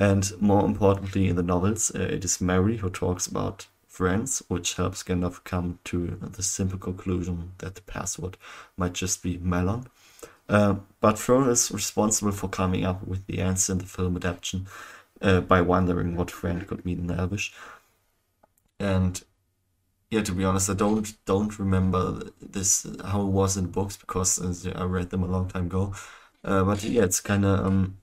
And 0.00 0.32
more 0.40 0.66
importantly, 0.66 1.28
in 1.28 1.36
the 1.36 1.44
novels, 1.44 1.92
uh, 1.94 2.00
it 2.00 2.24
is 2.24 2.40
Merry 2.40 2.78
who 2.78 2.90
talks 2.90 3.28
about 3.28 3.68
friends, 3.94 4.42
which 4.48 4.74
helps 4.74 5.04
Gandalf 5.04 5.44
come 5.44 5.78
to 5.84 6.18
the 6.20 6.42
simple 6.42 6.78
conclusion 6.78 7.52
that 7.58 7.76
the 7.76 7.82
password 7.82 8.36
might 8.76 8.92
just 8.92 9.22
be 9.22 9.38
melon. 9.38 9.86
Uh, 10.48 10.76
but 11.00 11.14
Frodo 11.14 11.50
is 11.50 11.70
responsible 11.70 12.32
for 12.32 12.48
coming 12.48 12.84
up 12.84 13.06
with 13.06 13.26
the 13.26 13.40
answer 13.40 13.72
in 13.72 13.78
the 13.78 13.86
film 13.86 14.16
adaptation 14.16 14.66
uh, 15.22 15.40
by 15.40 15.60
wondering 15.60 16.16
what 16.16 16.30
friend 16.30 16.66
could 16.66 16.84
mean 16.84 16.98
in 16.98 17.10
Elvish. 17.10 17.52
And 18.80 19.22
yeah, 20.10 20.22
to 20.22 20.32
be 20.32 20.44
honest, 20.44 20.68
I 20.68 20.74
don't 20.74 21.14
don't 21.24 21.58
remember 21.58 22.30
this 22.40 22.86
how 23.04 23.22
it 23.22 23.30
was 23.30 23.56
in 23.56 23.66
books 23.66 23.96
because 23.96 24.66
I 24.66 24.84
read 24.84 25.10
them 25.10 25.22
a 25.22 25.32
long 25.34 25.48
time 25.48 25.66
ago. 25.66 25.94
Uh, 26.42 26.64
but 26.64 26.82
yeah, 26.82 27.04
it's 27.04 27.20
kind 27.20 27.44
of 27.44 27.64
um, 27.64 27.98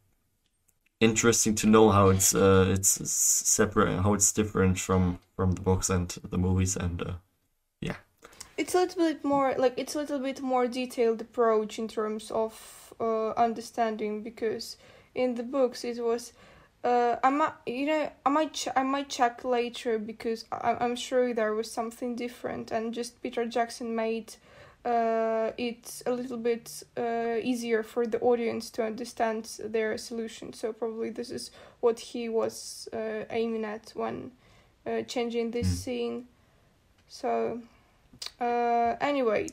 interesting 1.02 1.56
to 1.56 1.68
know 1.68 1.90
how 1.92 2.10
it's 2.10 2.34
uh, 2.34 2.68
it's 2.70 3.10
separate, 3.10 4.02
how 4.02 4.14
it's 4.14 4.32
different 4.32 4.80
from 4.80 5.20
from 5.36 5.54
the 5.54 5.62
books 5.62 5.90
and 5.90 6.10
the 6.30 6.38
movies, 6.38 6.78
and 6.78 7.02
uh, 7.02 7.14
yeah. 7.82 7.98
It's 8.58 8.76
a 8.76 8.80
little 8.80 9.06
bit 9.06 9.24
more 9.26 9.56
like 9.58 9.74
it's 9.78 9.96
a 9.96 9.98
little 10.00 10.20
bit 10.20 10.42
more 10.42 10.68
detailed 10.68 11.20
approach 11.22 11.78
in 11.80 11.88
terms 11.90 12.32
of 12.32 12.94
uh, 13.00 13.32
understanding 13.32 14.24
because 14.24 14.78
in 15.16 15.36
the 15.36 15.44
books 15.44 15.84
it 15.84 16.04
was 16.04 16.34
uh, 16.84 17.18
I 17.24 17.30
might, 17.30 17.54
you 17.68 17.86
know, 17.88 18.12
I 18.26 18.30
might, 18.30 18.54
ch- 18.54 18.68
I 18.76 18.84
might 18.84 19.08
check 19.10 19.44
later 19.46 20.00
because 20.00 20.46
I- 20.52 20.78
I'm 20.80 20.96
sure 20.96 21.32
there 21.34 21.54
was 21.54 21.72
something 21.72 22.16
different, 22.16 22.72
and 22.72 22.92
just 22.94 23.22
Peter 23.22 23.46
Jackson 23.46 23.96
made 23.96 24.34
uh, 24.86 25.52
it 25.58 26.02
a 26.06 26.12
little 26.12 26.38
bit 26.38 26.84
uh, 26.98 27.36
easier 27.42 27.84
for 27.84 28.08
the 28.08 28.20
audience 28.20 28.70
to 28.72 28.84
understand 28.84 29.50
their 29.64 29.98
solution. 29.98 30.54
So 30.54 30.74
probably 30.74 31.10
this 31.10 31.30
is 31.30 31.52
what 31.80 32.00
he 32.00 32.30
was 32.30 32.90
uh, 32.94 33.26
aiming 33.30 33.66
at 33.66 33.92
when 33.96 34.32
uh, 34.86 35.04
changing 35.04 35.52
this 35.52 35.68
mm. 35.68 35.76
scene. 35.76 36.26
So 37.08 37.62
uh, 38.40 38.96
anyway, 39.00 39.50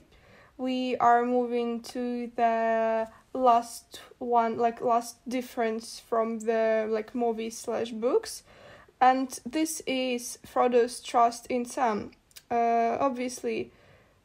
we 0.57 0.97
are 0.97 1.25
moving 1.25 1.81
to 1.81 2.31
the 2.37 3.09
last 3.33 4.01
one 4.19 4.59
like 4.59 4.81
last 4.81 5.17
difference 5.29 6.01
from 6.01 6.41
the 6.41 6.87
like 6.91 7.15
movie 7.15 7.51
slash 7.51 7.93
books 7.93 8.43
and 9.01 9.39
this 9.47 9.81
is 9.87 10.39
frodo's 10.45 11.01
trust 11.01 11.47
in 11.47 11.65
sam 11.65 12.11
uh, 12.51 12.97
obviously 12.99 13.71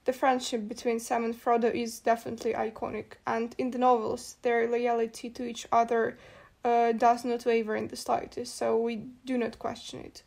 the 0.06 0.14
friendship 0.14 0.68
between 0.68 1.00
sam 1.00 1.24
and 1.24 1.36
frodo 1.36 1.74
is 1.74 2.00
definitely 2.00 2.54
iconic 2.54 3.14
and 3.26 3.56
in 3.58 3.72
the 3.72 3.78
novels 3.78 4.38
their 4.42 4.68
loyalty 4.70 5.30
to 5.30 5.44
each 5.44 5.68
other 5.72 6.18
uh, 6.66 6.92
does 6.94 7.26
not 7.26 7.46
waver 7.46 7.76
in 7.76 7.88
the 7.88 7.96
slightest 7.96 8.56
so 8.56 8.78
we 8.78 8.96
do 9.26 9.38
not 9.38 9.60
question 9.60 10.00
it. 10.00 10.24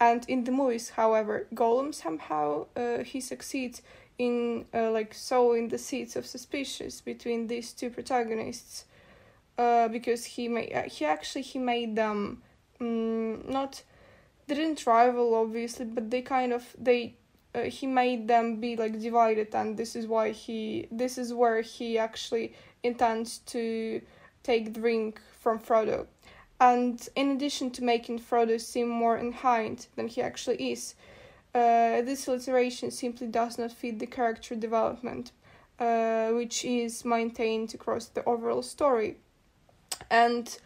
And 0.00 0.24
in 0.28 0.44
the 0.44 0.52
movies 0.52 0.90
however 0.90 1.46
gollum 1.54 1.94
somehow 1.94 2.66
uh, 2.76 3.02
he 3.04 3.20
succeeds 3.20 3.82
in 4.18 4.66
uh, 4.74 4.90
like 4.90 5.14
sowing 5.14 5.68
the 5.68 5.78
seeds 5.78 6.16
of 6.16 6.26
suspicious 6.26 7.00
between 7.00 7.46
these 7.46 7.72
two 7.72 7.90
protagonists 7.90 8.84
uh, 9.56 9.88
because 9.88 10.24
he 10.24 10.48
made 10.48 10.72
uh, 10.72 10.82
he 10.82 11.04
actually 11.04 11.42
he 11.42 11.58
made 11.58 11.96
them 11.96 12.42
um, 12.80 13.50
not 13.50 13.82
they 14.46 14.54
didn't 14.54 14.86
rival 14.86 15.34
obviously 15.34 15.84
but 15.84 16.10
they 16.10 16.22
kind 16.22 16.52
of 16.52 16.76
they 16.78 17.14
uh, 17.58 17.62
he 17.64 17.86
made 17.86 18.28
them 18.28 18.60
be 18.60 18.76
like 18.76 19.00
divided 19.00 19.54
and 19.54 19.76
this 19.76 19.96
is 19.96 20.06
why 20.06 20.30
he 20.30 20.86
this 20.90 21.18
is 21.18 21.34
where 21.34 21.60
he 21.60 21.98
actually 21.98 22.54
intends 22.82 23.38
to 23.38 24.00
take 24.42 24.74
the 24.74 24.80
ring 24.80 25.14
from 25.40 25.58
Frodo 25.58 26.06
and 26.60 27.08
in 27.16 27.30
addition 27.30 27.70
to 27.70 27.84
making 27.84 28.18
Frodo 28.18 28.60
seem 28.60 28.88
more 28.88 29.16
unkind 29.16 29.86
than 29.96 30.08
he 30.08 30.22
actually 30.22 30.72
is 30.72 30.94
uh, 31.54 32.02
this 32.02 32.28
alliteration 32.28 32.90
simply 32.90 33.26
does 33.26 33.58
not 33.58 33.72
fit 33.72 33.98
the 33.98 34.06
character 34.06 34.54
development, 34.54 35.32
uh, 35.78 36.28
which 36.30 36.64
is 36.64 37.04
maintained 37.04 37.74
across 37.74 38.06
the 38.06 38.24
overall 38.24 38.62
story. 38.62 39.16
And 40.10 40.56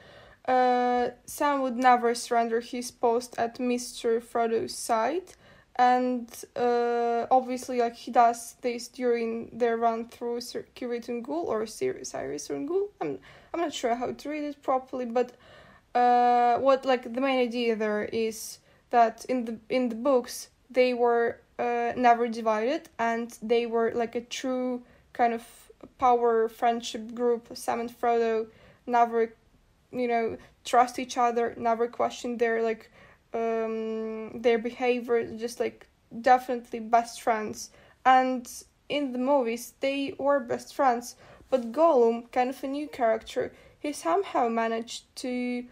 uh, 0.47 1.11
Sam 1.25 1.63
would 1.63 1.77
never 1.77 2.15
surrender 2.15 2.61
his 2.61 2.91
post 2.91 3.37
at 3.39 3.59
Mr. 3.59 4.21
Frodo's 4.21 4.75
side, 4.75 5.35
and 5.77 6.29
uh, 6.55 7.27
obviously, 7.31 7.79
like 7.79 7.97
he 7.97 8.11
does 8.11 8.57
this 8.61 8.89
during 8.89 9.51
their 9.53 9.77
run 9.77 10.09
through 10.09 10.41
Circuit 10.43 11.07
Ungol 11.07 11.45
or 11.47 11.67
Cyrus 11.67 12.49
Ungol. 12.49 12.89
I'm 13.01 13.19
I'm 13.55 13.61
not 13.61 13.73
sure 13.73 13.95
how 13.95 14.13
to 14.13 14.29
read 14.29 14.45
it 14.45 14.63
properly, 14.63 15.07
but 15.07 15.33
uh, 15.95 16.59
what 16.59 16.85
like 16.85 17.13
the 17.15 17.21
main 17.21 17.39
idea 17.39 17.77
there 17.77 18.05
is 18.05 18.59
that 18.91 19.25
in 19.27 19.45
the 19.45 19.59
in 19.69 19.89
the 19.89 19.95
books 19.95 20.49
they 20.71 20.95
were 20.95 21.39
uh, 21.59 21.93
never 21.97 22.29
divided 22.29 22.89
and 22.99 23.39
they 23.43 23.67
were 23.67 23.93
like 23.95 24.15
a 24.15 24.21
true 24.21 24.83
kind 25.13 25.35
of 25.35 25.43
power 25.99 26.49
friendship 26.49 27.15
group. 27.15 27.49
Sam 27.55 27.81
and 27.81 27.91
Frodo 27.91 28.47
never, 28.87 29.35
you 29.91 30.09
know, 30.09 30.37
trust 30.65 30.99
each 30.99 31.17
other, 31.17 31.55
never 31.57 31.89
question 31.89 32.39
their 32.39 32.63
like 32.63 32.91
um, 33.35 34.41
their 34.41 34.59
behavior, 34.59 35.25
just 35.37 35.61
like 35.61 35.87
definitely 36.21 36.81
best 36.81 37.23
friends. 37.23 37.71
And 38.05 38.51
in 38.89 39.13
the 39.13 39.19
movies, 39.19 39.75
they 39.81 40.15
were 40.19 40.41
best 40.41 40.75
friends, 40.75 41.17
but 41.51 41.73
Gollum, 41.73 42.31
kind 42.33 42.51
of 42.51 42.63
a 42.65 42.67
new 42.67 42.89
character, 42.89 43.53
he 43.79 43.93
somehow 43.93 44.49
managed 44.49 45.05
to 45.17 45.65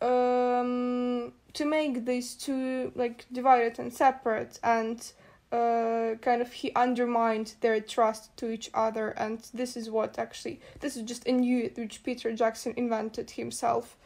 um, 0.00 1.32
to 1.54 1.64
make 1.64 2.04
these 2.04 2.34
two 2.34 2.92
like 2.94 3.24
divided 3.32 3.78
and 3.78 3.92
separate 3.92 4.58
and 4.62 5.12
uh, 5.50 6.16
kind 6.20 6.42
of 6.42 6.52
he 6.52 6.72
undermined 6.74 7.54
their 7.60 7.80
trust 7.80 8.36
to 8.36 8.50
each 8.50 8.70
other 8.74 9.10
and 9.10 9.46
this 9.54 9.76
is 9.76 9.88
what 9.88 10.18
actually 10.18 10.60
this 10.80 10.96
is 10.96 11.02
just 11.02 11.26
a 11.26 11.32
new 11.32 11.70
which 11.76 12.02
peter 12.02 12.32
jackson 12.32 12.74
invented 12.76 13.30
himself 13.30 13.96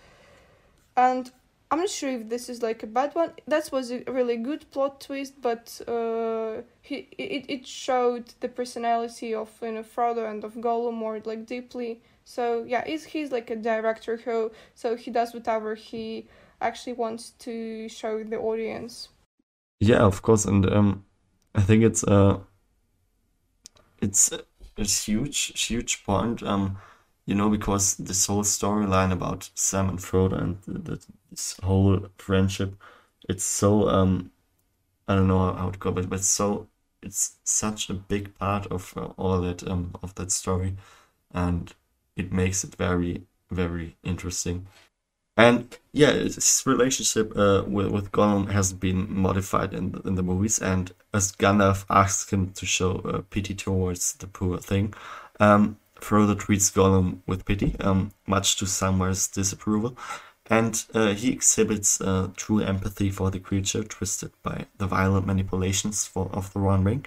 and 0.97 1.33
i'm 1.71 1.79
not 1.79 1.89
sure 1.89 2.11
if 2.11 2.29
this 2.29 2.49
is 2.49 2.63
like 2.63 2.83
a 2.83 2.87
bad 2.87 3.15
one 3.15 3.33
that 3.47 3.69
was 3.73 3.91
a 3.91 4.03
really 4.09 4.37
good 4.37 4.71
plot 4.71 5.01
twist 5.01 5.35
but 5.41 5.81
uh, 5.87 6.63
he 6.81 7.09
it, 7.19 7.45
it 7.49 7.67
showed 7.67 8.33
the 8.41 8.49
personality 8.49 9.35
of 9.35 9.51
you 9.63 9.73
know 9.73 9.83
frodo 9.83 10.31
and 10.31 10.45
of 10.45 10.55
gollum 10.55 10.95
more 10.95 11.21
like 11.25 11.47
deeply 11.47 12.01
so 12.25 12.65
yeah 12.67 12.85
he's, 12.85 13.05
he's 13.05 13.33
like 13.33 13.51
a 13.51 13.57
director 13.57 14.17
who 14.17 14.51
so 14.75 14.97
he 14.97 15.11
does 15.11 15.35
whatever 15.35 15.75
he 15.75 16.27
actually 16.61 16.93
wants 16.93 17.31
to 17.39 17.89
show 17.89 18.23
the 18.23 18.37
audience. 18.37 19.09
Yeah, 19.81 20.01
of 20.01 20.23
course, 20.23 20.45
and 20.45 20.71
um, 20.71 21.05
I 21.55 21.63
think 21.63 21.85
it's 21.85 22.03
uh, 22.05 22.41
it's 24.01 24.33
a 24.33 24.83
huge, 24.83 25.67
huge 25.67 26.05
point. 26.05 26.43
Um, 26.43 26.79
you 27.29 27.35
know, 27.35 27.51
because 27.51 27.97
this 27.97 28.25
whole 28.25 28.43
storyline 28.43 29.13
about 29.13 29.51
Sam 29.55 29.91
and 29.91 29.99
Frodo 29.99 30.41
and 30.41 30.63
the, 30.63 30.79
the, 30.79 31.07
this 31.31 31.61
whole 31.63 32.07
friendship, 32.17 32.75
it's 33.29 33.45
so 33.45 33.87
um, 33.91 34.31
I 35.07 35.15
don't 35.15 35.29
know 35.29 35.53
how 35.53 35.69
to 35.69 35.79
call 35.79 35.99
it, 35.99 36.09
but 36.09 36.25
so 36.25 36.69
it's 37.03 37.37
such 37.45 37.91
a 37.91 37.95
big 37.95 38.35
part 38.39 38.67
of 38.69 38.95
uh, 38.97 39.09
all 39.19 39.43
that 39.43 39.63
um 39.69 39.95
of 40.03 40.15
that 40.15 40.33
story, 40.33 40.77
and 41.35 41.75
it 42.17 42.33
makes 42.33 42.65
it 42.65 42.77
very, 42.77 43.25
very 43.51 43.97
interesting. 44.03 44.67
And 45.37 45.77
yeah, 45.93 46.13
his 46.13 46.63
relationship 46.65 47.37
uh, 47.37 47.63
with, 47.67 47.89
with 47.89 48.11
Gollum 48.11 48.51
has 48.53 48.73
been 48.73 49.07
modified 49.15 49.75
in 49.75 49.93
the, 49.93 50.01
in 50.09 50.15
the 50.15 50.23
movies. 50.23 50.59
And 50.59 50.93
as 51.13 51.33
Gandalf 51.33 51.85
asks 51.91 52.33
him 52.33 52.53
to 52.53 52.67
show 52.67 52.93
uh, 53.05 53.21
pity 53.31 53.55
towards 53.55 54.15
the 54.15 54.27
poor 54.27 54.59
thing, 54.59 54.95
um, 55.39 55.77
Frodo 56.01 56.39
treats 56.39 56.71
Gollum 56.71 57.21
with 57.27 57.45
pity, 57.45 57.77
um, 57.81 58.13
much 58.27 58.57
to 58.57 58.65
Samwell's 58.65 59.29
disapproval. 59.29 59.97
And 60.51 60.83
uh, 60.95 61.13
he 61.13 61.31
exhibits 61.31 62.01
uh, 62.01 62.29
true 62.37 62.61
empathy 62.61 63.11
for 63.11 63.31
the 63.31 63.39
creature 63.39 63.85
twisted 63.85 64.33
by 64.43 64.67
the 64.79 64.87
violent 64.87 65.27
manipulations 65.27 66.07
for, 66.07 66.31
of 66.33 66.53
the 66.55 66.61
One 66.61 66.85
Ring. 66.85 67.05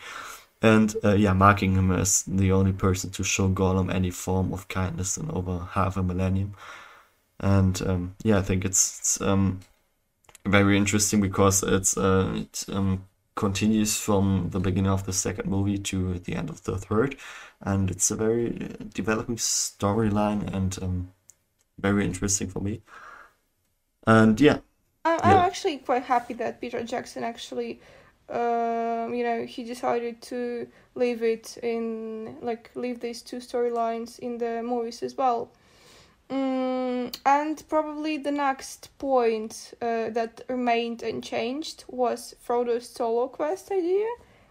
And 0.61 0.95
uh, 1.03 1.15
yeah, 1.15 1.33
marking 1.33 1.73
him 1.73 1.91
as 1.91 2.23
the 2.27 2.51
only 2.51 2.71
person 2.71 3.09
to 3.11 3.23
show 3.23 3.49
Gollum 3.49 3.91
any 3.91 4.11
form 4.11 4.53
of 4.53 4.67
kindness 4.67 5.17
in 5.17 5.31
over 5.31 5.67
half 5.71 5.97
a 5.97 6.03
millennium 6.03 6.55
and 7.41 7.81
um, 7.87 8.15
yeah, 8.23 8.37
I 8.37 8.43
think 8.43 8.63
it's, 8.63 8.99
it's 8.99 9.21
um, 9.21 9.59
very 10.45 10.77
interesting 10.77 11.21
because 11.21 11.63
it's 11.63 11.97
uh, 11.97 12.31
it 12.35 12.65
um, 12.69 13.07
continues 13.35 13.97
from 13.97 14.49
the 14.51 14.59
beginning 14.59 14.91
of 14.91 15.05
the 15.05 15.13
second 15.13 15.49
movie 15.49 15.77
to 15.77 16.19
the 16.19 16.35
end 16.35 16.49
of 16.49 16.63
the 16.63 16.77
third, 16.77 17.15
and 17.61 17.89
it's 17.89 18.11
a 18.11 18.15
very 18.15 18.75
developing 18.93 19.37
storyline 19.37 20.53
and 20.53 20.77
um, 20.81 21.11
very 21.79 22.05
interesting 22.05 22.47
for 22.49 22.59
me. 22.59 22.81
And 24.05 24.39
yeah, 24.39 24.59
I'm, 25.05 25.19
yeah. 25.19 25.45
Actually 25.45 25.77
quite 25.77 26.03
happy 26.03 26.33
that 26.35 26.59
Peter 26.61 26.83
Jackson 26.83 27.23
actually 27.23 27.79
uh, 28.29 29.07
you 29.11 29.23
know 29.23 29.45
he 29.45 29.63
decided 29.63 30.21
to 30.21 30.67
leave 30.95 31.21
it 31.23 31.57
in 31.63 32.37
like 32.41 32.71
leave 32.75 32.99
these 32.99 33.21
two 33.21 33.37
storylines 33.37 34.19
in 34.19 34.37
the 34.37 34.61
movies 34.63 35.03
as 35.03 35.15
well. 35.15 35.51
Mm, 36.31 37.13
and 37.25 37.61
probably 37.67 38.17
the 38.17 38.31
next 38.31 38.89
point 38.97 39.73
uh, 39.81 40.09
that 40.11 40.41
remained 40.47 41.03
unchanged 41.03 41.83
was 41.89 42.35
Frodo's 42.41 42.87
solo 42.87 43.27
quest 43.27 43.69
idea, 43.69 44.07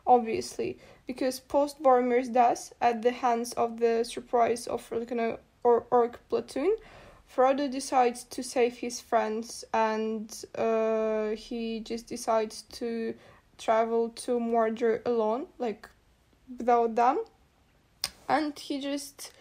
obviously, 0.07 0.79
because 1.07 1.41
post 1.41 1.83
Boromir's 1.83 2.29
death 2.29 2.75
at 2.83 3.01
the 3.01 3.13
hands 3.13 3.55
of 3.55 3.81
the 3.81 4.05
surprise 4.05 4.67
of 4.67 4.87
you 4.93 5.39
or 5.65 5.87
orc 5.91 6.21
platoon, 6.29 6.77
Frodo 7.35 7.71
decides 7.71 8.25
to 8.25 8.43
save 8.43 8.77
his 8.77 9.01
friends 9.01 9.65
and 9.73 10.45
uh, 10.57 11.31
he 11.31 11.81
just 11.81 12.09
decides 12.09 12.63
to 12.73 13.15
travel 13.57 14.11
to 14.11 14.39
Mordor 14.39 15.01
alone, 15.07 15.47
like 15.59 15.89
without 16.59 16.95
them. 16.95 17.25
And 18.29 18.59
he 18.59 18.81
just 18.81 19.33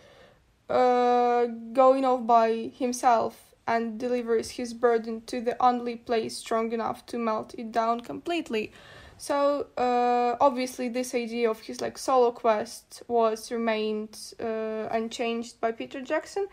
uh, 0.70 1.46
going 1.74 2.06
off 2.06 2.26
by 2.26 2.72
himself 2.78 3.56
and 3.68 4.00
delivers 4.00 4.52
his 4.52 4.74
burden 4.74 5.22
to 5.28 5.42
the 5.42 5.56
only 5.64 5.96
place 5.96 6.38
strong 6.38 6.72
enough 6.72 7.06
to 7.06 7.18
melt 7.18 7.54
it 7.58 7.72
down 7.72 8.00
completely. 8.00 8.72
So 9.18 9.68
uh, 9.78 10.38
obviously, 10.40 10.90
this 10.90 11.14
idea 11.14 11.50
of 11.50 11.60
his 11.60 11.82
like 11.82 11.98
solo 11.98 12.32
quest 12.32 13.04
was 13.08 13.52
remained 13.52 14.18
uh, 14.40 14.88
unchanged 14.92 15.60
by 15.60 15.72
Peter 15.72 16.02
Jackson, 16.02 16.48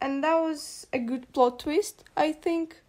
and 0.00 0.24
that 0.24 0.36
was 0.36 0.86
a 0.92 0.98
good 0.98 1.32
plot 1.32 1.58
twist. 1.58 2.04
I 2.16 2.32
think. 2.32 2.82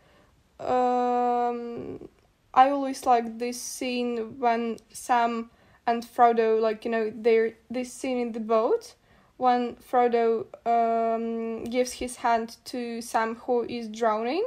Um, 0.59 2.09
I 2.53 2.71
always 2.71 3.05
like 3.05 3.39
this 3.39 3.61
scene 3.61 4.39
when 4.39 4.79
Sam 4.91 5.51
and 5.85 6.03
Frodo, 6.03 6.59
like 6.59 6.85
you 6.85 6.91
know, 6.91 7.11
they're 7.15 7.53
this 7.69 7.93
scene 7.93 8.17
in 8.17 8.31
the 8.31 8.39
boat 8.39 8.95
when 9.39 9.77
Frodo 9.77 10.45
um, 10.65 11.63
gives 11.63 11.93
his 11.93 12.17
hand 12.17 12.57
to 12.65 13.01
Sam 13.01 13.35
who 13.35 13.63
is 13.63 13.87
drowning. 13.87 14.45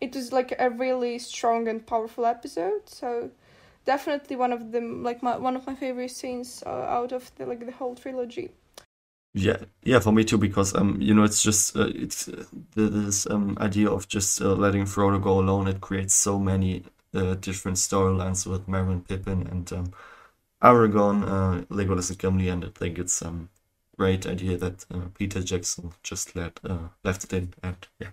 It 0.00 0.14
was 0.16 0.32
like 0.32 0.52
a 0.58 0.68
really 0.68 1.18
strong 1.20 1.68
and 1.68 1.86
powerful 1.86 2.26
episode. 2.26 2.88
So 2.88 3.30
definitely 3.84 4.34
one 4.34 4.52
of 4.52 4.72
them, 4.72 5.04
like 5.04 5.22
my 5.22 5.36
one 5.36 5.54
of 5.54 5.64
my 5.64 5.76
favorite 5.76 6.10
scenes 6.10 6.64
uh, 6.66 6.96
out 6.98 7.12
of 7.12 7.30
the 7.36 7.46
like 7.46 7.64
the 7.64 7.72
whole 7.72 7.94
trilogy. 7.94 8.50
Yeah, 9.32 9.58
yeah, 9.84 10.00
for 10.00 10.12
me 10.12 10.24
too, 10.24 10.38
because 10.38 10.74
um, 10.74 11.00
you 11.00 11.14
know, 11.14 11.22
it's 11.22 11.42
just 11.42 11.76
uh, 11.76 11.88
it's 11.94 12.26
uh, 12.26 12.44
this 12.74 13.30
um 13.30 13.56
idea 13.60 13.88
of 13.88 14.08
just 14.08 14.40
uh, 14.42 14.54
letting 14.54 14.86
Frodo 14.86 15.22
go 15.22 15.38
alone. 15.38 15.68
It 15.68 15.80
creates 15.80 16.14
so 16.14 16.40
many 16.40 16.82
uh, 17.14 17.34
different 17.34 17.76
storylines 17.76 18.44
with 18.44 18.66
Merry 18.66 18.92
and 18.92 19.06
Pippin 19.06 19.46
and 19.46 19.72
um, 19.72 19.92
Aragorn, 20.62 21.22
uh, 21.22 21.64
Legolas 21.66 22.10
and 22.10 22.18
Gimli, 22.18 22.48
and 22.48 22.64
I 22.64 22.68
think 22.74 22.98
it's 22.98 23.20
a 23.22 23.28
um, 23.28 23.50
great 23.98 24.26
idea 24.26 24.56
that 24.56 24.86
uh, 24.90 25.08
Peter 25.14 25.42
Jackson 25.42 25.92
just 26.02 26.34
let 26.34 26.60
uh, 26.64 26.88
left 27.04 27.24
it 27.24 27.32
in, 27.32 27.54
and 27.62 27.76
yeah. 28.00 28.10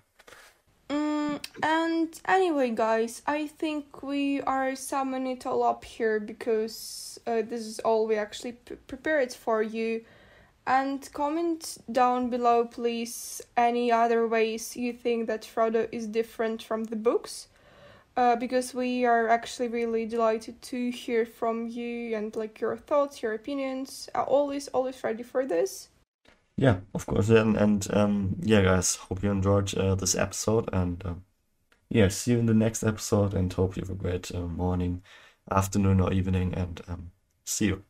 Mm, 0.89 1.43
and 1.63 2.21
anyway, 2.25 2.71
guys, 2.71 3.21
I 3.25 3.47
think 3.47 4.03
we 4.03 4.41
are 4.41 4.75
summing 4.75 5.27
it 5.27 5.45
all 5.45 5.63
up 5.63 5.85
here 5.85 6.19
because 6.19 7.19
uh, 7.25 7.41
this 7.43 7.61
is 7.61 7.79
all 7.79 8.07
we 8.07 8.15
actually 8.15 8.53
p- 8.53 8.75
prepared 8.87 9.33
for 9.33 9.63
you. 9.63 10.03
And 10.65 11.09
comment 11.11 11.77
down 11.91 12.29
below, 12.29 12.65
please, 12.65 13.41
any 13.57 13.91
other 13.91 14.25
ways 14.25 14.77
you 14.77 14.93
think 14.93 15.27
that 15.27 15.41
Frodo 15.41 15.89
is 15.91 16.07
different 16.07 16.63
from 16.63 16.85
the 16.85 16.95
books 16.95 17.47
uh, 18.15 18.35
because 18.35 18.73
we 18.73 19.05
are 19.05 19.27
actually 19.27 19.67
really 19.67 20.05
delighted 20.05 20.61
to 20.61 20.91
hear 20.91 21.25
from 21.25 21.67
you 21.67 22.15
and 22.15 22.35
like 22.35 22.61
your 22.61 22.77
thoughts, 22.77 23.21
your 23.21 23.33
opinions. 23.33 24.09
Uh, 24.15 24.23
always, 24.23 24.67
always 24.69 25.03
ready 25.03 25.23
for 25.23 25.45
this. 25.45 25.89
Yeah, 26.55 26.81
of 26.93 27.05
course. 27.05 27.29
And, 27.29 27.57
and 27.57 27.87
um, 27.95 28.35
yeah, 28.41 28.61
guys, 28.61 28.95
hope 28.95 29.23
you 29.23 29.31
enjoyed 29.31 29.75
uh, 29.75 29.95
this 29.95 30.15
episode. 30.15 30.69
And 30.71 31.03
um, 31.05 31.25
yeah, 31.89 32.09
see 32.09 32.33
you 32.33 32.39
in 32.39 32.45
the 32.45 32.53
next 32.53 32.83
episode. 32.83 33.33
And 33.33 33.51
hope 33.51 33.75
you 33.75 33.81
have 33.81 33.89
a 33.89 33.95
great 33.95 34.33
uh, 34.33 34.41
morning, 34.41 35.03
afternoon, 35.49 36.01
or 36.01 36.13
evening. 36.13 36.53
And 36.53 36.81
um, 36.87 37.11
see 37.45 37.67
you. 37.67 37.83